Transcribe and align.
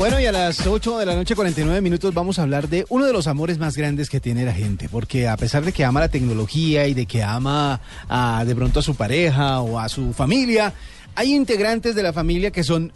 Bueno, 0.00 0.18
y 0.18 0.24
a 0.24 0.32
las 0.32 0.66
8 0.66 0.96
de 0.96 1.04
la 1.04 1.14
noche, 1.14 1.34
49 1.34 1.82
minutos, 1.82 2.14
vamos 2.14 2.38
a 2.38 2.42
hablar 2.42 2.70
de 2.70 2.86
uno 2.88 3.04
de 3.04 3.12
los 3.12 3.26
amores 3.26 3.58
más 3.58 3.76
grandes 3.76 4.08
que 4.08 4.18
tiene 4.18 4.46
la 4.46 4.54
gente. 4.54 4.88
Porque 4.88 5.28
a 5.28 5.36
pesar 5.36 5.62
de 5.62 5.72
que 5.72 5.84
ama 5.84 6.00
la 6.00 6.08
tecnología 6.08 6.86
y 6.86 6.94
de 6.94 7.04
que 7.04 7.22
ama 7.22 7.82
a, 8.08 8.42
de 8.46 8.54
pronto 8.54 8.80
a 8.80 8.82
su 8.82 8.94
pareja 8.94 9.60
o 9.60 9.78
a 9.78 9.90
su 9.90 10.14
familia, 10.14 10.72
hay 11.14 11.34
integrantes 11.34 11.94
de 11.94 12.02
la 12.02 12.14
familia 12.14 12.50
que 12.50 12.64
son 12.64 12.94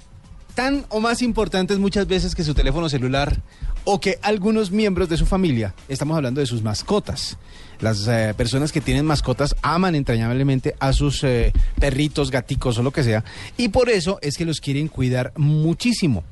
tan 0.54 0.86
o 0.88 0.98
más 0.98 1.20
importantes 1.20 1.78
muchas 1.78 2.06
veces 2.06 2.34
que 2.34 2.42
su 2.42 2.54
teléfono 2.54 2.88
celular 2.88 3.38
o 3.84 4.00
que 4.00 4.18
algunos 4.22 4.70
miembros 4.70 5.10
de 5.10 5.18
su 5.18 5.26
familia. 5.26 5.74
Estamos 5.90 6.16
hablando 6.16 6.40
de 6.40 6.46
sus 6.46 6.62
mascotas. 6.62 7.36
Las 7.80 8.08
eh, 8.08 8.32
personas 8.34 8.72
que 8.72 8.80
tienen 8.80 9.04
mascotas 9.04 9.54
aman 9.60 9.94
entrañablemente 9.94 10.74
a 10.80 10.94
sus 10.94 11.22
eh, 11.22 11.52
perritos, 11.78 12.30
gaticos 12.30 12.78
o 12.78 12.82
lo 12.82 12.92
que 12.92 13.04
sea. 13.04 13.24
Y 13.58 13.68
por 13.68 13.90
eso 13.90 14.18
es 14.22 14.38
que 14.38 14.46
los 14.46 14.62
quieren 14.62 14.88
cuidar 14.88 15.34
muchísimo. 15.36 16.24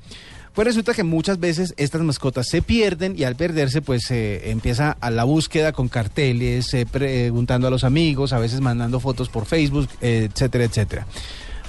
Pues 0.54 0.66
resulta 0.66 0.92
que 0.92 1.02
muchas 1.02 1.40
veces 1.40 1.72
estas 1.78 2.02
mascotas 2.02 2.46
se 2.48 2.60
pierden 2.60 3.14
y 3.16 3.24
al 3.24 3.36
perderse 3.36 3.80
pues 3.80 4.02
se 4.06 4.50
empieza 4.50 4.96
a 5.00 5.10
la 5.10 5.24
búsqueda 5.24 5.72
con 5.72 5.88
carteles, 5.88 6.74
eh, 6.74 6.84
preguntando 6.84 7.68
a 7.68 7.70
los 7.70 7.84
amigos, 7.84 8.34
a 8.34 8.38
veces 8.38 8.60
mandando 8.60 9.00
fotos 9.00 9.30
por 9.30 9.46
Facebook, 9.46 9.88
eh, 10.02 10.28
etcétera, 10.30 10.64
etcétera. 10.64 11.06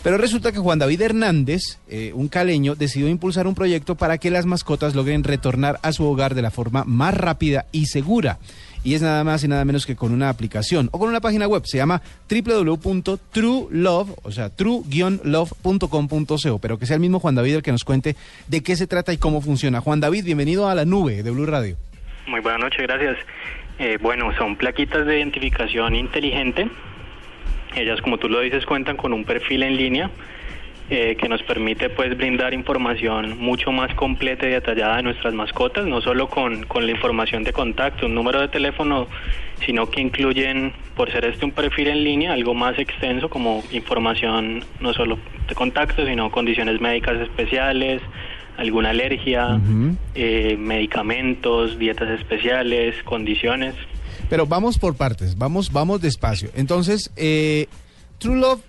Pero 0.03 0.17
resulta 0.17 0.51
que 0.51 0.59
Juan 0.59 0.79
David 0.79 1.01
Hernández, 1.01 1.79
eh, 1.89 2.11
un 2.13 2.27
caleño, 2.27 2.75
decidió 2.75 3.07
impulsar 3.07 3.47
un 3.47 3.55
proyecto 3.55 3.95
para 3.95 4.17
que 4.17 4.29
las 4.29 4.45
mascotas 4.45 4.95
logren 4.95 5.23
retornar 5.23 5.79
a 5.81 5.93
su 5.93 6.05
hogar 6.05 6.35
de 6.35 6.41
la 6.41 6.51
forma 6.51 6.83
más 6.85 7.13
rápida 7.13 7.65
y 7.71 7.85
segura 7.85 8.37
y 8.83 8.95
es 8.95 9.01
nada 9.01 9.23
más 9.23 9.41
y 9.43 9.47
nada 9.47 9.63
menos 9.65 9.85
que 9.85 9.95
con 9.95 10.11
una 10.11 10.29
aplicación 10.29 10.89
o 10.91 10.99
con 10.99 11.07
una 11.09 11.21
página 11.21 11.47
web. 11.47 11.63
Se 11.65 11.77
llama 11.77 12.01
www.truelove, 12.29 14.13
o 14.23 14.31
sea, 14.31 14.49
true-love.com.co, 14.49 16.59
pero 16.59 16.77
que 16.77 16.85
sea 16.85 16.95
el 16.95 17.01
mismo 17.01 17.19
Juan 17.19 17.35
David 17.35 17.55
el 17.55 17.63
que 17.63 17.71
nos 17.71 17.85
cuente 17.85 18.15
de 18.47 18.61
qué 18.61 18.75
se 18.75 18.87
trata 18.87 19.13
y 19.13 19.17
cómo 19.17 19.41
funciona. 19.41 19.79
Juan 19.81 19.99
David, 19.99 20.25
bienvenido 20.25 20.67
a 20.67 20.75
la 20.75 20.85
nube 20.85 21.23
de 21.23 21.31
Blue 21.31 21.45
Radio. 21.45 21.77
Muy 22.27 22.41
buenas 22.41 22.61
noches, 22.61 22.81
gracias. 22.81 23.17
Eh, 23.79 23.97
bueno, 24.01 24.31
son 24.37 24.55
plaquitas 24.55 25.05
de 25.05 25.17
identificación 25.17 25.95
inteligente. 25.95 26.69
Ellas, 27.75 28.01
como 28.01 28.17
tú 28.17 28.29
lo 28.29 28.39
dices, 28.39 28.65
cuentan 28.65 28.97
con 28.97 29.13
un 29.13 29.25
perfil 29.25 29.63
en 29.63 29.77
línea 29.77 30.11
eh, 30.89 31.15
que 31.15 31.29
nos 31.29 31.41
permite 31.43 31.89
pues 31.89 32.15
brindar 32.15 32.53
información 32.53 33.39
mucho 33.39 33.71
más 33.71 33.93
completa 33.95 34.45
y 34.45 34.51
detallada 34.51 34.97
de 34.97 35.03
nuestras 35.03 35.33
mascotas, 35.33 35.85
no 35.85 36.01
solo 36.01 36.27
con, 36.27 36.63
con 36.65 36.85
la 36.85 36.91
información 36.91 37.43
de 37.43 37.53
contacto, 37.53 38.05
un 38.05 38.13
número 38.13 38.41
de 38.41 38.49
teléfono, 38.49 39.07
sino 39.65 39.89
que 39.89 40.01
incluyen, 40.01 40.73
por 40.95 41.09
ser 41.09 41.25
este 41.25 41.45
un 41.45 41.51
perfil 41.51 41.87
en 41.87 42.03
línea, 42.03 42.33
algo 42.33 42.53
más 42.53 42.77
extenso 42.77 43.29
como 43.29 43.63
información 43.71 44.63
no 44.81 44.93
solo 44.93 45.17
de 45.47 45.55
contacto, 45.55 46.05
sino 46.05 46.29
condiciones 46.29 46.81
médicas 46.81 47.19
especiales, 47.21 48.01
alguna 48.57 48.89
alergia, 48.91 49.59
eh, 50.15 50.57
medicamentos, 50.59 51.79
dietas 51.79 52.09
especiales, 52.09 53.01
condiciones. 53.03 53.73
Pero 54.29 54.45
vamos 54.45 54.77
por 54.77 54.95
partes, 54.95 55.37
vamos, 55.37 55.71
vamos 55.71 56.01
despacio. 56.01 56.49
Entonces, 56.55 57.11
eh, 57.15 57.67
True 58.19 58.37
Love 58.37 58.61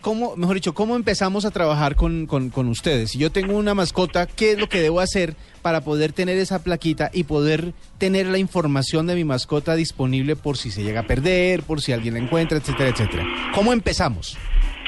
¿cómo, 0.00 0.36
mejor 0.36 0.54
dicho, 0.54 0.74
cómo 0.74 0.96
empezamos 0.96 1.44
a 1.44 1.50
trabajar 1.50 1.94
con, 1.94 2.26
con, 2.26 2.68
ustedes? 2.68 3.10
Si 3.10 3.18
yo 3.18 3.30
tengo 3.30 3.56
una 3.56 3.74
mascota, 3.74 4.26
¿qué 4.26 4.52
es 4.52 4.58
lo 4.58 4.68
que 4.68 4.80
debo 4.80 5.00
hacer 5.00 5.34
para 5.62 5.82
poder 5.82 6.12
tener 6.12 6.38
esa 6.38 6.62
plaquita 6.62 7.10
y 7.12 7.24
poder 7.24 7.72
tener 7.98 8.26
la 8.26 8.38
información 8.38 9.06
de 9.06 9.14
mi 9.14 9.24
mascota 9.24 9.74
disponible 9.76 10.36
por 10.36 10.56
si 10.56 10.70
se 10.70 10.82
llega 10.82 11.00
a 11.00 11.06
perder, 11.06 11.62
por 11.62 11.80
si 11.80 11.92
alguien 11.92 12.14
la 12.14 12.20
encuentra, 12.20 12.58
etcétera, 12.58 12.90
etcétera? 12.90 13.24
¿Cómo 13.54 13.72
empezamos? 13.72 14.38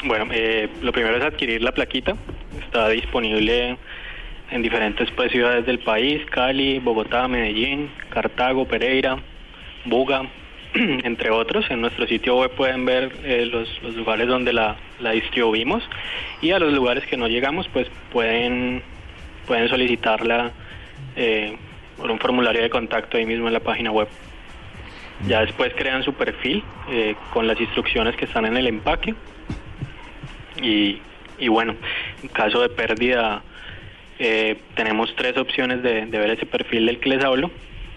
Bueno, 0.04 0.26
eh, 0.32 0.68
lo 0.82 0.92
primero 0.92 1.16
es 1.16 1.22
adquirir 1.22 1.62
la 1.62 1.72
plaquita. 1.72 2.16
Está 2.64 2.88
disponible 2.88 3.76
en 4.50 4.62
diferentes 4.62 5.08
ciudades 5.30 5.64
del 5.64 5.78
país, 5.78 6.22
Cali, 6.30 6.78
Bogotá, 6.78 7.28
Medellín, 7.28 7.90
Cartago, 8.10 8.66
Pereira, 8.66 9.22
Buga, 9.84 10.26
entre 10.74 11.30
otros. 11.30 11.70
En 11.70 11.80
nuestro 11.80 12.06
sitio 12.06 12.36
web 12.36 12.50
pueden 12.52 12.84
ver 12.84 13.12
eh, 13.24 13.46
los, 13.46 13.96
lugares 13.96 14.28
donde 14.28 14.52
la, 14.52 14.76
distribuimos 15.12 15.82
y 16.40 16.52
a 16.52 16.58
los 16.58 16.72
lugares 16.72 17.04
que 17.06 17.16
no 17.16 17.28
llegamos 17.28 17.68
pues 17.72 17.88
pueden, 18.12 18.82
pueden 19.46 19.68
solicitarla 19.68 20.52
eh, 21.16 21.56
por 21.96 22.10
un 22.10 22.18
formulario 22.18 22.62
de 22.62 22.70
contacto 22.70 23.16
ahí 23.16 23.26
mismo 23.26 23.48
en 23.48 23.54
la 23.54 23.60
página 23.60 23.90
web. 23.90 24.08
Ya 25.28 25.40
después 25.40 25.72
crean 25.76 26.02
su 26.02 26.14
perfil 26.14 26.64
eh, 26.90 27.14
con 27.32 27.46
las 27.46 27.60
instrucciones 27.60 28.16
que 28.16 28.24
están 28.24 28.44
en 28.44 28.56
el 28.56 28.66
empaque 28.66 29.14
y, 30.60 31.00
y 31.38 31.48
bueno, 31.48 31.76
en 32.22 32.28
caso 32.28 32.60
de 32.60 32.68
pérdida 32.68 33.42
tenemos 34.76 35.12
tres 35.16 35.36
opciones 35.36 35.82
de, 35.82 36.04
ver 36.04 36.30
ese 36.30 36.46
perfil 36.46 36.86
del 36.86 37.00
que 37.00 37.08
les 37.08 37.24
hablo 37.24 37.50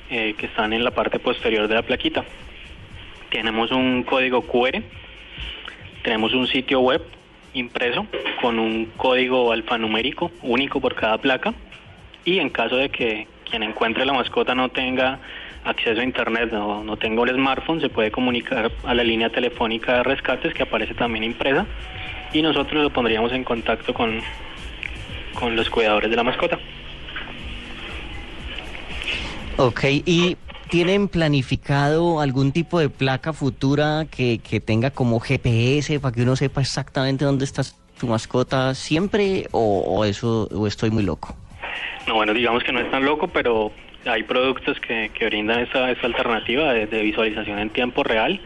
que 0.10 0.46
están 0.46 0.74
en 0.74 0.84
la 0.84 0.92
parte 0.92 1.20
posterior 1.20 1.68
de 1.68 1.76
la 1.76 1.82
plaquita 1.82 2.24
tenemos 3.36 3.70
un 3.72 4.04
código 4.04 4.44
QR, 4.44 4.82
tenemos 6.04 6.34
un 6.34 6.48
sitio 6.48 6.80
web 6.80 7.02
impreso 7.54 8.08
con 8.42 8.60
un 8.60 8.86
código 8.96 9.52
alfanumérico 9.52 10.32
único 10.42 10.80
por 10.80 10.96
cada 10.96 11.18
placa 11.18 11.54
y 12.24 12.40
en 12.40 12.50
caso 12.50 12.78
de 12.78 12.88
que 12.90 13.28
quien 13.50 13.64
encuentre 13.64 14.06
la 14.06 14.14
mascota 14.14 14.56
no 14.56 14.70
tenga 14.70 15.20
acceso 15.66 16.00
a 16.00 16.04
internet, 16.06 16.50
no, 16.54 16.82
no 16.86 16.96
tenga 16.96 17.24
el 17.24 17.36
smartphone, 17.36 17.82
se 17.82 17.90
puede 17.90 18.10
comunicar 18.10 18.72
a 18.86 18.94
la 18.94 19.04
línea 19.04 19.30
telefónica 19.30 19.96
de 19.98 20.04
rescates 20.04 20.54
que 20.54 20.64
aparece 20.64 20.94
también 20.94 21.26
impresa 21.26 21.66
y 22.32 22.42
nosotros 22.42 22.84
lo 22.84 22.90
pondríamos 22.90 23.34
en 23.34 23.44
contacto 23.44 23.94
con, 23.94 24.22
con 25.34 25.58
los 25.58 25.70
cuidadores 25.70 26.10
de 26.10 26.16
la 26.16 26.24
mascota. 26.24 26.58
Ok, 29.58 29.84
y 30.06 30.38
¿Tienen 30.70 31.08
planificado 31.08 32.20
algún 32.20 32.52
tipo 32.52 32.80
de 32.80 32.90
placa 32.90 33.34
futura 33.34 34.06
que, 34.10 34.40
tenga 34.66 34.90
como 34.90 35.20
GPS 35.20 36.00
para 36.00 36.14
que 36.14 36.24
uno 36.24 36.36
sepa 36.36 36.62
exactamente 36.62 37.24
dónde 37.24 37.46
está 37.46 37.62
su 37.64 38.08
mascota 38.08 38.74
siempre 38.74 39.46
o, 39.52 40.04
eso 40.06 40.48
o 40.52 40.66
estoy 40.66 40.90
muy 40.90 41.04
loco? 41.04 41.36
No, 42.08 42.16
bueno, 42.16 42.34
digamos 42.34 42.64
que 42.64 42.72
no 42.72 42.80
es 42.80 42.90
tan 42.90 43.06
loco, 43.06 43.28
pero 43.28 43.72
hay 44.06 44.24
productos 44.24 44.80
que, 44.80 45.12
brindan 45.28 45.60
esa, 45.60 45.92
esa 45.92 46.08
alternativa 46.08 46.74
de, 46.74 47.02
visualización 47.04 47.60
en 47.60 47.70
tiempo 47.70 48.04
real, 48.04 48.42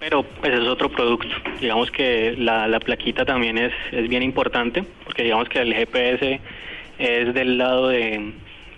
pero 0.00 0.24
pues 0.24 0.52
es 0.52 0.66
otro 0.66 0.90
producto. 0.90 1.28
Digamos 1.60 1.92
que 1.92 2.34
la, 2.36 2.66
la 2.66 2.80
plaquita 2.80 3.24
también 3.24 3.58
es, 3.58 3.72
es 3.92 4.08
bien 4.08 4.24
importante, 4.24 4.84
porque 5.04 5.22
digamos 5.22 5.48
que 5.48 5.60
el 5.60 5.72
GPS 5.72 6.40
es 6.98 7.32
del 7.32 7.58
lado 7.58 7.88
de, 7.88 8.34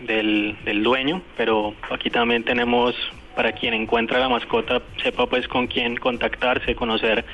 del, 0.07 0.57
del 0.65 0.83
dueño, 0.83 1.23
pero 1.37 1.75
aquí 1.91 2.11
también 2.11 2.45
tenemos 2.45 2.95
para 3.35 3.53
quien 3.53 3.75
encuentra 3.75 4.19
la 4.19 4.29
mascota 4.29 4.83
sepa 5.03 5.27
pues 5.27 5.47
con 5.49 5.67
quién 5.67 5.97
contactarse, 5.97 6.75
conocer 6.75 7.25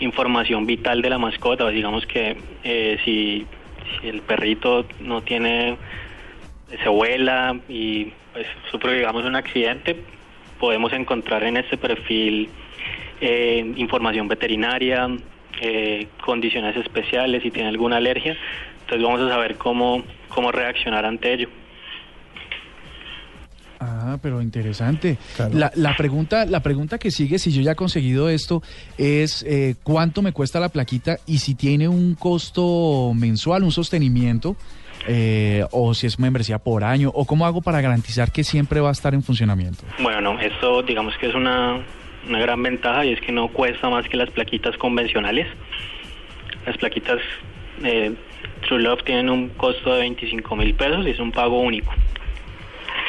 información 0.00 0.66
vital 0.66 1.02
de 1.02 1.10
la 1.10 1.18
mascota, 1.18 1.68
digamos 1.68 2.06
que 2.06 2.36
eh, 2.64 2.98
si, 3.04 3.46
el 4.02 4.22
perrito 4.22 4.86
no 5.00 5.22
tiene, 5.22 5.76
se 6.82 6.88
vuela 6.88 7.56
y 7.68 8.12
pues 8.32 8.46
sufre 8.70 8.96
digamos 8.96 9.24
un 9.24 9.36
accidente, 9.36 9.96
podemos 10.58 10.92
encontrar 10.92 11.44
en 11.44 11.58
este 11.58 11.76
perfil 11.76 12.48
eh, 13.20 13.72
información 13.76 14.28
veterinaria, 14.28 15.08
eh, 15.60 16.08
condiciones 16.24 16.76
especiales, 16.76 17.42
si 17.42 17.50
tiene 17.50 17.68
alguna 17.68 17.98
alergia, 17.98 18.36
entonces 18.80 19.02
vamos 19.02 19.20
a 19.20 19.28
saber 19.28 19.56
cómo, 19.56 20.02
cómo 20.28 20.50
reaccionar 20.50 21.04
ante 21.04 21.34
ello. 21.34 21.48
Ah, 24.12 24.18
pero 24.20 24.42
interesante. 24.42 25.16
La, 25.52 25.72
la, 25.74 25.96
pregunta, 25.96 26.44
la 26.44 26.60
pregunta 26.60 26.98
que 26.98 27.10
sigue, 27.10 27.38
si 27.38 27.50
yo 27.52 27.62
ya 27.62 27.72
he 27.72 27.76
conseguido 27.76 28.28
esto, 28.28 28.62
es 28.98 29.42
eh, 29.48 29.74
cuánto 29.82 30.20
me 30.20 30.32
cuesta 30.32 30.60
la 30.60 30.68
plaquita 30.68 31.18
y 31.26 31.38
si 31.38 31.54
tiene 31.54 31.88
un 31.88 32.14
costo 32.14 33.12
mensual, 33.14 33.62
un 33.62 33.72
sostenimiento, 33.72 34.56
eh, 35.08 35.64
o 35.70 35.94
si 35.94 36.06
es 36.06 36.18
membresía 36.18 36.58
por 36.58 36.84
año, 36.84 37.10
o 37.14 37.24
cómo 37.24 37.46
hago 37.46 37.62
para 37.62 37.80
garantizar 37.80 38.30
que 38.30 38.44
siempre 38.44 38.80
va 38.80 38.90
a 38.90 38.92
estar 38.92 39.14
en 39.14 39.22
funcionamiento. 39.22 39.84
Bueno, 40.00 40.38
esto 40.40 40.82
digamos 40.82 41.16
que 41.18 41.28
es 41.28 41.34
una, 41.34 41.80
una 42.28 42.38
gran 42.38 42.62
ventaja 42.62 43.04
y 43.06 43.12
es 43.12 43.20
que 43.20 43.32
no 43.32 43.48
cuesta 43.48 43.88
más 43.88 44.06
que 44.08 44.16
las 44.16 44.30
plaquitas 44.30 44.76
convencionales. 44.76 45.46
Las 46.66 46.76
plaquitas 46.76 47.18
eh, 47.82 48.12
True 48.68 48.82
Love 48.82 49.02
tienen 49.04 49.30
un 49.30 49.48
costo 49.50 49.94
de 49.94 50.00
25 50.00 50.56
mil 50.56 50.74
pesos 50.74 51.06
y 51.06 51.10
es 51.10 51.18
un 51.18 51.32
pago 51.32 51.60
único. 51.60 51.92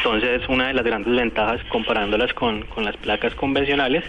Entonces, 0.04 0.42
una 0.50 0.68
de 0.68 0.74
las 0.74 0.84
grandes 0.84 1.16
ventajas 1.16 1.62
comparándolas 1.70 2.34
con, 2.34 2.66
las 2.76 2.98
placas 2.98 3.34
convencionales 3.36 4.04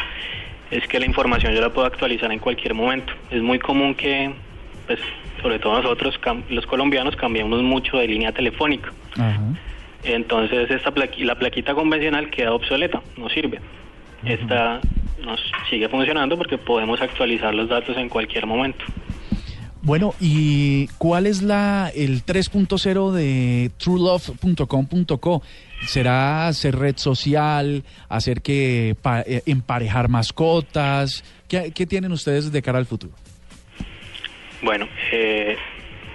es 0.73 0.88
que 0.88 0.99
la 0.99 1.06
información 1.06 1.55
yo 1.55 1.61
la 1.61 1.70
puedo 1.73 1.87
actualizar 1.87 2.32
en 2.32 2.41
cualquier 2.41 2.75
momento. 2.75 3.12
Es 3.31 3.41
muy 3.41 3.61
común 3.61 3.94
que, 3.94 4.32
pues, 4.88 4.99
sobre 5.41 5.61
todo 5.61 5.81
nosotros, 5.81 6.19
los 6.49 6.67
colombianos, 6.67 7.14
cambiemos 7.14 7.62
mucho 7.62 7.96
de 7.99 8.08
línea 8.08 8.32
telefónica. 8.32 8.93
Entonces, 10.02 10.69
esta 10.69 10.93
la 11.19 11.35
plaquita 11.37 11.75
convencional 11.75 12.29
queda 12.29 12.52
obsoleta, 12.52 13.00
no 13.17 13.29
sirve. 13.29 13.61
Esta 14.25 14.81
nos 15.25 15.41
sigue 15.70 15.88
funcionando 15.88 16.37
porque 16.37 16.58
podemos 16.58 17.00
actualizar 17.00 17.55
los 17.55 17.69
datos 17.69 17.96
en 17.96 18.08
cualquier 18.08 18.46
momento. 18.46 18.85
Bueno, 19.84 20.14
¿y 20.19 20.86
cuál 20.96 21.26
es 21.26 21.42
la 21.42 21.92
el 21.94 22.25
3.0 22.25 23.12
de 23.12 23.70
truelove.com.co? 23.76 25.42
¿Será 25.82 26.48
hacer 26.48 26.75
red 26.76 26.96
social, 26.96 27.84
hacer 28.08 28.40
que 28.40 28.96
eh, 29.26 29.42
emparejar 29.44 30.08
mascotas? 30.08 31.22
¿Qué, 31.48 31.86
tienen 31.86 32.12
ustedes 32.12 32.50
de 32.50 32.62
cara 32.62 32.78
al 32.78 32.86
futuro? 32.86 33.12
Bueno, 34.62 34.88
eh, 35.12 35.58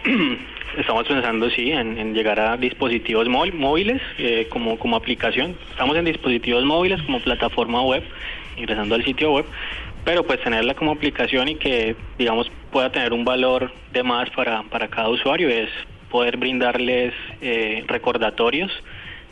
estamos 0.79 1.07
pensando, 1.07 1.47
sí, 1.51 1.69
en, 1.69 2.15
llegar 2.15 2.39
a 2.39 2.57
dispositivos 2.57 3.27
móviles 3.29 4.01
eh, 4.17 4.47
como, 4.49 4.79
como 4.79 4.95
aplicación. 4.95 5.55
Estamos 5.69 5.95
en 5.95 6.05
dispositivos 6.05 6.65
móviles 6.65 7.03
como 7.03 7.19
plataforma 7.19 7.83
web, 7.83 8.03
ingresando 8.57 8.95
al 8.95 9.05
sitio 9.05 9.31
web, 9.31 9.45
pero 10.09 10.23
pues 10.23 10.41
tenerla 10.41 10.73
como 10.73 10.93
aplicación 10.93 11.49
y 11.49 11.55
que, 11.57 11.95
digamos, 12.17 12.51
pueda 12.71 12.91
tener 12.91 13.13
un 13.13 13.23
valor 13.23 13.71
de 13.93 14.01
más 14.01 14.27
para, 14.31 14.63
para 14.63 14.87
cada 14.87 15.07
usuario 15.07 15.49
es 15.49 15.69
poder 16.09 16.37
brindarles 16.37 17.13
eh, 17.41 17.83
recordatorios 17.85 18.71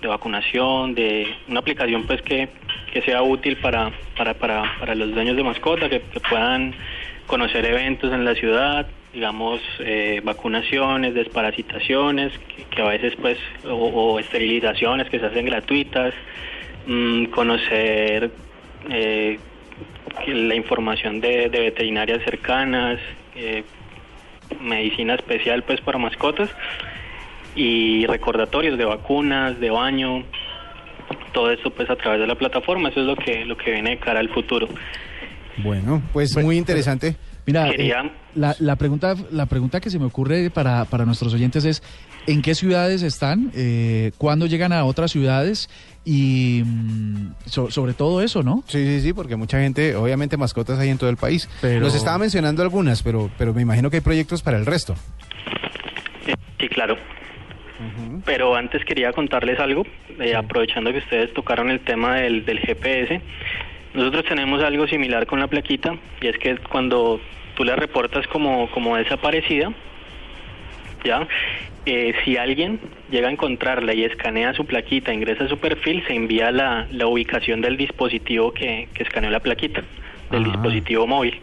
de 0.04 0.08
vacunación, 0.08 0.94
de 0.94 1.34
una 1.48 1.62
aplicación 1.62 2.06
pues 2.06 2.22
que, 2.22 2.50
que 2.94 3.02
sea 3.02 3.24
útil 3.24 3.58
para, 3.58 3.92
para, 4.16 4.36
para, 4.36 4.72
para 4.80 4.94
los 4.94 5.16
dueños 5.16 5.36
de 5.36 5.44
mascota, 5.44 5.90
que, 5.90 6.00
puedan 6.30 6.76
conocer 7.26 7.66
eventos 7.66 8.14
en 8.14 8.24
la 8.24 8.36
ciudad, 8.36 8.86
digamos, 9.16 9.60
eh, 9.80 10.22
vacunaciones, 10.24 11.16
desparasitaciones, 11.16 12.34
que, 12.70 12.82
a 12.84 12.86
veces 12.86 13.16
pues, 13.20 13.40
o, 13.68 14.20
esterilizaciones 14.20 15.10
que 15.10 15.18
se 15.18 15.26
hacen 15.26 15.48
gratuitas, 15.48 16.14
mm, 16.86 17.26
conocer 17.32 18.30
eh, 18.92 19.40
la 20.28 20.56
información 20.56 21.22
de, 21.22 21.48
veterinarias 21.50 22.24
cercanas, 22.24 23.00
eh, 23.36 23.64
medicina 24.62 25.16
especial 25.16 25.64
pues 25.64 25.82
para 25.82 25.98
mascotas 25.98 26.50
y 27.56 28.06
recordatorios 28.06 28.78
de 28.78 28.86
vacunas, 28.86 29.60
de 29.60 29.70
baño, 29.70 30.24
todo 31.34 31.52
esto 31.52 31.72
pues 31.72 31.90
a 31.90 31.96
través 31.96 32.20
de 32.20 32.28
la 32.28 32.36
plataforma, 32.36 32.90
eso 32.90 33.02
es 33.02 33.06
lo 33.08 33.16
que 33.16 33.46
lo 33.46 33.58
que 33.58 33.72
viene 33.72 33.92
de 33.92 33.98
cara 33.98 34.20
al 34.20 34.30
futuro. 34.30 34.68
Bueno, 35.58 36.02
pues, 36.14 36.34
pues 36.34 36.46
muy 36.46 36.58
interesante. 36.58 37.16
Mira, 37.48 37.70
eh, 37.70 37.94
la, 38.36 38.56
la, 38.60 38.76
pregunta, 38.76 39.16
la 39.32 39.46
pregunta 39.46 39.80
que 39.80 39.90
se 39.90 39.98
me 40.00 40.06
ocurre 40.06 40.50
para, 40.50 40.84
para 40.84 41.06
nuestros 41.06 41.34
oyentes 41.34 41.64
es, 41.64 41.82
¿en 42.28 42.42
qué 42.42 42.54
ciudades 42.54 43.04
están? 43.04 43.52
Eh, 43.56 44.12
¿Cuándo 44.18 44.48
llegan 44.48 44.74
a 44.74 44.84
otras 44.84 45.12
ciudades? 45.12 45.70
Y 46.04 46.62
mm, 46.66 47.32
sobre 47.46 47.94
todo 47.94 48.22
eso, 48.22 48.44
¿no? 48.44 48.66
Sí, 48.68 48.86
sí, 48.86 49.00
sí, 49.00 49.14
porque 49.14 49.38
mucha 49.38 49.62
gente, 49.62 49.96
obviamente 49.96 50.36
mascotas 50.36 50.78
hay 50.78 50.90
en 50.90 50.98
todo 50.98 51.10
el 51.10 51.16
país. 51.16 51.50
Pero... 51.62 51.80
Los 51.80 51.96
estaba 51.96 52.18
mencionando 52.18 52.64
algunas, 52.64 53.02
pero, 53.02 53.32
pero 53.38 53.54
me 53.54 53.62
imagino 53.62 53.90
que 53.90 53.98
hay 53.98 54.02
proyectos 54.02 54.42
para 54.42 54.58
el 54.58 54.66
resto. 54.66 54.96
Sí, 56.60 56.68
claro. 56.68 56.98
Pero 58.26 58.56
antes 58.56 58.84
quería 58.84 59.14
contarles 59.14 59.60
algo, 59.60 59.84
eh, 60.20 60.36
aprovechando 60.36 60.92
que 60.92 60.98
ustedes 60.98 61.34
tocaron 61.34 61.70
el 61.70 61.80
tema 61.80 62.16
del, 62.16 62.44
del 62.44 62.60
GPS. 62.60 63.22
Nosotros 63.94 64.26
tenemos 64.26 64.62
algo 64.62 64.88
similar 64.88 65.26
con 65.26 65.40
la 65.40 65.48
plaquita, 65.48 65.96
y 66.22 66.28
es 66.28 66.38
que 66.38 66.58
cuando 66.58 67.20
tú 67.56 67.64
la 67.64 67.76
reportas 67.76 68.28
como, 68.28 68.70
como 68.72 68.96
desaparecida, 68.98 69.72
¿ya? 71.04 71.28
Eh, 71.86 72.14
si 72.24 72.36
alguien 72.38 72.80
llega 73.10 73.30
a 73.30 73.32
encontrarla 73.32 73.94
y 73.94 74.04
escanea 74.04 74.54
su 74.54 74.66
plaquita, 74.66 75.14
ingresa 75.14 75.46
a 75.46 75.48
su 75.48 75.58
perfil, 75.58 76.04
se 76.06 76.14
envía 76.14 76.52
la, 76.52 76.86
la 76.92 77.08
ubicación 77.08 77.62
del 77.62 77.78
dispositivo 77.78 78.54
que, 78.54 78.90
que 78.94 79.04
escaneó 79.04 79.32
la 79.32 79.40
plaquita, 79.40 79.84
del 80.30 80.44
dispositivo 80.44 81.08
móvil. 81.08 81.40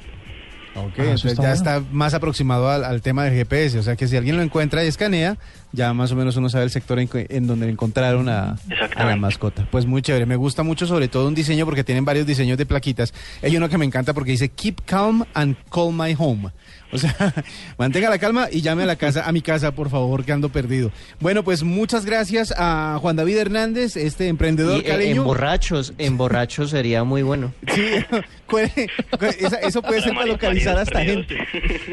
Ok, 0.76 0.93
ah, 0.99 1.03
entonces 1.03 1.38
ya 1.38 1.53
está 1.53 1.82
más 1.93 2.15
aproximado 2.15 2.69
al, 2.69 3.00
tema 3.00 3.25
del 3.25 3.35
GPS, 3.35 3.79
o 3.79 3.82
sea 3.82 3.94
que 3.94 4.09
si 4.09 4.17
alguien 4.17 4.37
lo 4.37 4.43
encuentra 4.43 4.85
y 4.85 4.88
escanea, 4.88 5.37
ya 5.73 5.93
más 5.94 6.11
o 6.11 6.17
menos 6.17 6.37
uno 6.37 6.49
sabe 6.49 6.65
el 6.65 6.71
sector 6.71 6.99
en, 6.99 7.47
donde 7.47 7.69
encontraron 7.69 8.29
a, 8.29 8.56
la 8.97 9.17
mascota. 9.17 9.69
Pues 9.71 9.87
muy 9.87 10.03
chévere, 10.03 10.26
me 10.26 10.37
gusta 10.37 10.62
mucho 10.62 10.87
sobre 10.87 11.09
todo 11.09 11.29
un 11.29 11.35
diseño 11.35 11.65
porque 11.65 11.85
tienen 11.85 12.05
varios 12.05 12.26
diseños 12.26 12.59
de 12.59 12.67
plaquitas. 12.67 13.15
Hay 13.43 13.56
uno 13.56 13.69
que 13.69 13.79
me 13.79 13.85
encanta 13.85 14.15
porque 14.15 14.32
dice 14.32 14.49
Keep 14.49 14.82
calm 14.85 15.25
and 15.35 15.56
call 15.71 15.93
my 15.93 16.15
home. 16.19 16.50
O 16.94 16.99
sea, 16.99 17.35
mantenga 17.79 18.08
la 18.08 18.19
calma 18.19 18.49
y 18.50 18.61
llame 18.61 18.85
a 18.85 18.87
la 18.87 18.94
casa, 18.94 19.26
a 19.26 19.32
mi 19.32 19.43
casa, 19.43 19.73
por 19.73 19.91
favor, 19.91 20.25
que 20.25 20.31
ando 20.31 20.49
perdido. 20.49 20.93
Bueno, 21.19 21.43
pues 21.43 21.64
muchas 21.64 22.05
gracias 22.05 22.55
a 22.56 22.99
Juan 23.00 23.17
David 23.17 23.37
Hernández, 23.37 23.96
este 23.96 24.29
emprendedor 24.29 24.76
y, 24.76 24.81
eh, 24.81 24.85
caleño. 24.85 25.23
En 25.23 25.25
borrachos, 25.25 25.93
en 25.99 26.17
borrachos 26.17 26.70
sería 26.70 27.05
muy 27.05 27.23
bueno. 27.23 27.52
Sí, 28.55 28.87
eso 29.62 29.82
puede 29.82 30.00
ser 30.00 30.14
para 30.14 30.26
localizar 30.26 30.79
a 30.79 30.82
esta 30.82 31.02
gente. 31.02 31.37